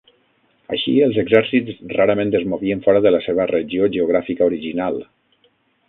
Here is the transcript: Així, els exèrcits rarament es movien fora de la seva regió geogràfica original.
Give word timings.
Així, 0.77 0.93
els 1.07 1.19
exèrcits 1.23 1.77
rarament 1.93 2.33
es 2.41 2.47
movien 2.55 2.83
fora 2.87 3.05
de 3.07 3.13
la 3.17 3.23
seva 3.29 3.49
regió 3.53 3.93
geogràfica 3.99 4.51
original. 4.53 5.03